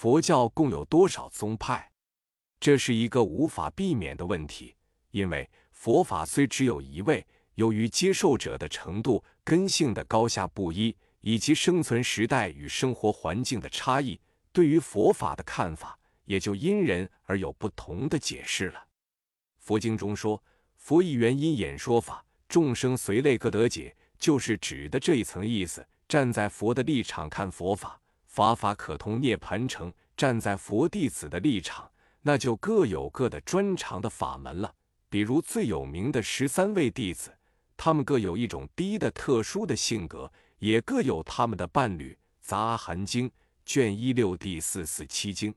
[0.00, 1.90] 佛教共有多少宗派？
[2.60, 4.76] 这是一个无法避免的问题，
[5.10, 14.20] 因为佛法虽只有一位，由于接受者的程度、根性的高下不一，以及生存时代与生活环境的差异，
[14.52, 18.80] 对于佛法的看法也就因人而有不同的解释了。
[19.58, 20.40] 佛经中说
[20.78, 25.84] ：“佛一元因演说法，众生随类各得解”，就是指的这一层意思。
[26.06, 31.90] 站在佛的立场看佛法，法法可通涅盘城；站在佛弟子的立场，
[32.22, 34.72] 那就各有各的专长的法门了。
[35.08, 37.34] 比如最有名的十三位弟子，
[37.76, 42.12] 他们各有一种低的特殊的性格，也各有他们的伴侣。
[42.40, 43.28] 《杂含经》
[43.64, 45.52] 卷一六第四四七经，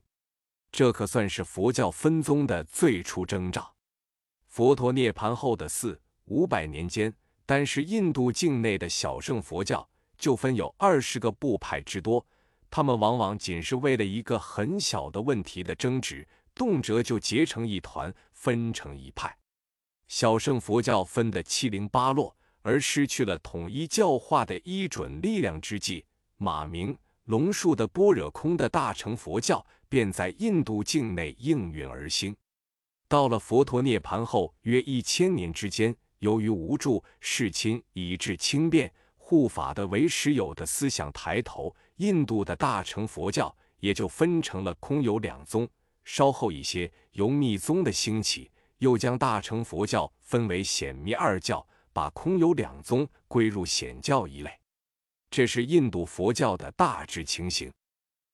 [0.72, 3.74] 这可算是佛教分宗的最初征兆。
[4.48, 7.14] 佛陀涅盘后的四五百年间，
[7.46, 9.86] 单是印度境内的小乘佛教。
[10.18, 12.24] 就分有二十个部派之多，
[12.74, 19.36] 他们往往仅是为了一个很小的问题的争执，动辄就结成一团，分成一派。
[20.08, 26.06] 小乘佛教分得七零八落，而失去了统一教化的依准力量之际，
[26.38, 32.34] 马明龙树的般若空的大乘佛教便在印度境内应运而兴。
[33.06, 38.90] 到了佛陀涅盘后约一千年之间，由于无助世亲以致轻便。
[39.24, 45.68] 护法的唯识有的思想抬头，印度的大乘佛教也就分成了空有两宗。
[46.02, 54.50] 稍后一些，由密宗的兴起，又将大乘佛教分为显密二教，把空有两宗归入显教一类。
[55.30, 57.72] 这是印度佛教的大致情形。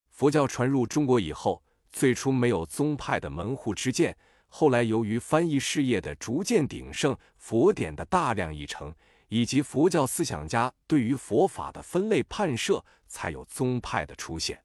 [0.08, 4.16] 佛教传入中国以后，最初没有宗派的门户之见，
[4.47, 8.94] 后来由于翻译事业的逐渐鼎盛，佛典的大量译成。
[9.28, 14.62] 以及佛教思想家对于佛法的分类判设，才有宗派的出现。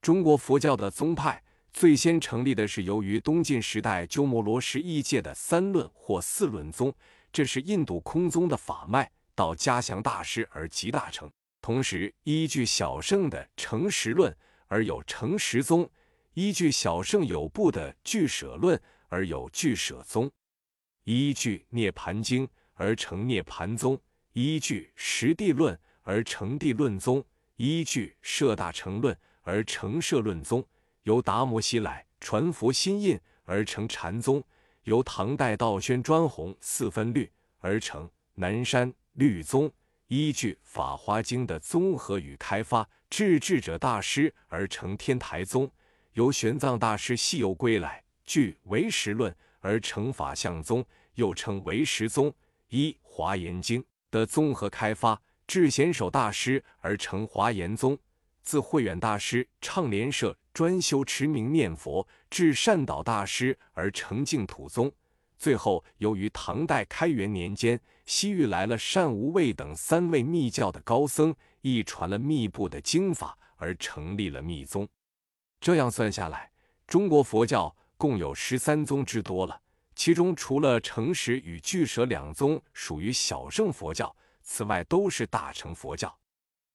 [0.00, 6.94] 中国佛教的宗派最先成立的是由于东晋时代鸠摩罗什译介的三论或四论宗，
[7.32, 11.30] 这是印度空宗的法脉，到嘉祥大师而集大成。
[11.60, 14.34] 同时，依据小圣的成实论
[14.68, 15.90] 而有成实宗，
[16.34, 20.30] 依据小圣有部的俱舍论而有俱舍宗，
[21.04, 22.48] 依据涅盘经。
[22.76, 24.00] 而成涅盘宗，
[24.32, 27.24] 依据实地论而成地论宗，
[27.56, 30.64] 依据摄大乘论而成摄论宗，
[31.02, 34.42] 由达摩西来传佛心印而成禅宗，
[34.84, 39.72] 由唐代道宣专弘四分律而成南山律宗，
[40.08, 45.70] 依据法华经的综合与开发智智者大师而成天台宗，
[46.12, 50.84] 由玄奘大师西游归来据唯识论而成法相宗，
[51.14, 52.32] 又称唯识宗。
[52.68, 57.96] 一华严经的综合开发，智贤守大师而成华严宗；
[58.42, 64.90] 自慧远大师倡莲社专修持名念佛，至善导大师而成净土宗。
[65.38, 74.88] 最后，由于唐代开元年间，西域来了善无畏等三位密教的高僧，译传了密部的经法，而成立了密宗。
[75.60, 76.50] 这样算下来，
[76.86, 79.60] 中国佛教共有十三宗之多了。
[79.96, 86.14] 其中除了诚实与巨蛇两宗属于小乘佛教，此外都是大乘佛教。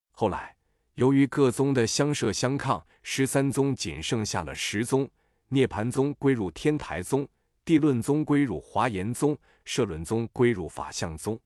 [0.10, 0.56] 后来
[0.96, 5.08] 由于各宗的相摄相抗，十三宗仅剩下了十宗：
[5.50, 7.26] 涅盘宗归入天台宗，
[7.64, 11.40] 地论宗归入华严宗，摄论宗归入法相宗。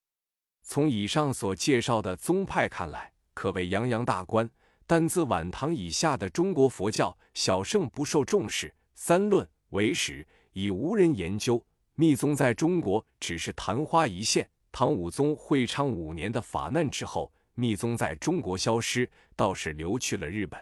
[0.63, 4.49] 从以上所介绍的宗派看来，可谓洋洋大观。
[4.87, 10.25] 但自晚唐以下的中国佛教，小乘不受重视，三论为实。
[10.55, 11.61] 已无人研究
[11.95, 14.49] 密宗在中国只是昙花一现。
[14.71, 20.57] 唐武宗会昌五年的法难之后，密宗在中国消失，倒是流去了日本。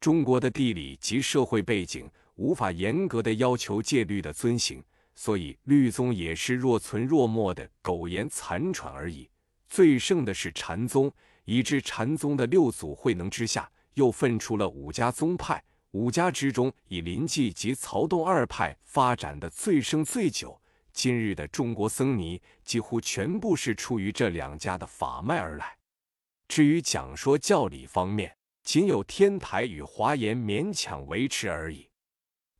[0.00, 4.82] 中国的地理及社会背景无法严格的要求戒律的遵行，
[5.16, 9.28] 所以律宗也是若存若没的苟延残喘而已。
[9.68, 11.12] 最盛的是禅宗，
[11.44, 15.60] 以致禅宗的六祖慧能之下，又分出了五家宗派。
[15.92, 20.60] 五家之中，以临济及曹洞二派发展的最盛最久。
[20.92, 25.78] 今日的中国僧尼几乎全部是出于这两家的法脉而来。
[26.46, 31.88] 至于讲说教理方面，仅有天台与华严勉强维持而已。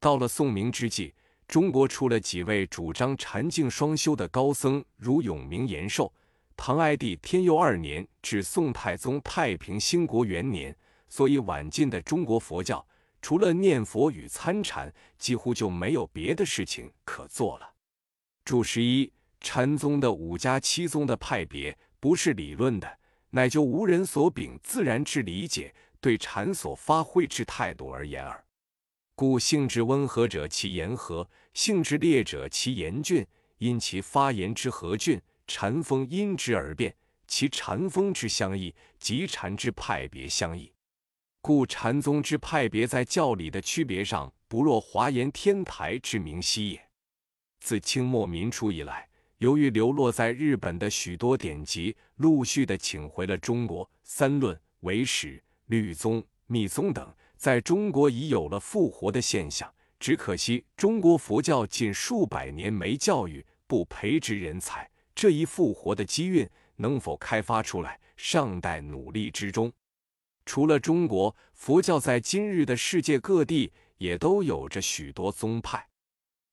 [0.01, 1.15] 到了宋明之际，
[1.47, 6.11] 中国出了几位主张禅净双修的高僧，如永明延寿。
[6.57, 10.75] 唐哀帝天佑二年至宋太宗太平兴国元年，
[11.11, 12.87] 所以晚近的中国佛教。
[13.21, 17.75] 除了念佛与参禅，几乎就没有别的事情可做了。
[18.45, 22.99] 注释一：禅宗的五家七宗的派别，不是理论的，
[23.31, 28.45] 乃就无人所秉自然之理解，对禅所发挥之态度而言耳。
[29.15, 33.27] 故性质温和者其言和，性质烈者其言峻。
[33.59, 36.93] 因其发言之和峻，禅风因之而变；
[37.27, 40.73] 其禅风之相异，即禅之派别相异。
[41.49, 46.89] 故禅宗之派别在教理的区别上，不若华严天台之明晰也。
[47.59, 49.09] 自清末民初以来，
[49.39, 59.73] 由于流落在日本的许多典籍，陆续的请回了中国，三论、唯识、律宗、密宗等，在中国已有了复活的现象。
[59.99, 66.47] 只可惜中国佛教近数百年没教育，不培植人才，这一复活的机运
[66.77, 69.73] 能否开发出来，尚待努力之中。
[70.49, 75.87] 除了中国，佛教在今日的世界各地也都有着许多宗派。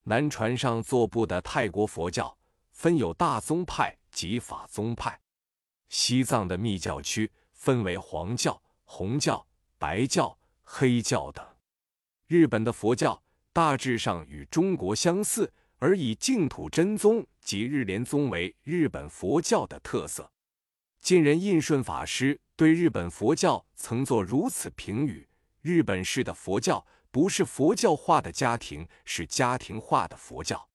[0.03, 2.37] 南传上座部的泰国佛教
[2.73, 5.17] 分有大宗派及法宗派，
[5.87, 9.47] 西藏的密教区分为黄教、红教、
[9.77, 11.47] 白教、黑教等。
[12.27, 13.23] 日本的佛教。
[13.53, 20.29] 大致上与中国相似，而以净土真宗及日莲宗为日本佛教的特色。
[21.05, 25.29] 近人印顺法师对日本佛教曾作如此评语：
[25.61, 30.67] 日本式的佛教不是佛教化的家庭，是家庭化的佛教；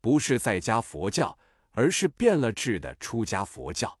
[0.00, 1.38] 不是在家佛教，
[1.72, 3.98] 而是变了质的出家佛教。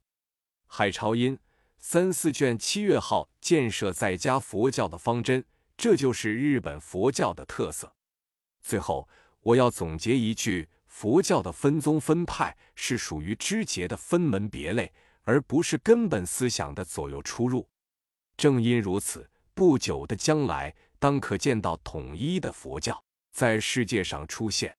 [0.66, 1.38] 海潮音
[1.76, 5.44] 三四卷七月号建设在家佛教的方针，
[5.76, 7.92] 这就是日本佛教的特色。
[8.62, 9.06] 最后，
[9.42, 14.94] 我要总结一句：佛教的分宗分派是属于枝节的分门别类，
[15.28, 17.68] 而不是根本思想的左右出入。
[18.38, 24.78] 正因如此，不久的将来，当可见到统一的佛教在世界上出现。